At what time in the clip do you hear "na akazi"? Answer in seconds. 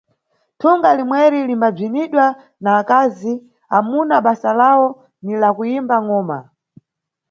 2.63-3.33